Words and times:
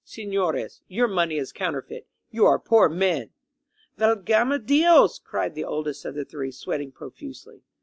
Sefiores, 0.03 0.79
your 0.87 1.07
money 1.07 1.37
is 1.37 1.51
counterfeit. 1.51 2.07
You 2.31 2.47
are 2.47 2.57
poor 2.57 2.89
men!" 2.89 3.29
Valgame 3.99 4.57
diosl 4.57 5.23
cried 5.23 5.53
the 5.53 5.63
oldest 5.63 6.05
of 6.05 6.15
the 6.15 6.25
three, 6.25 6.49
sweat 6.51 6.81
ing 6.81 6.91
profusely. 6.91 7.61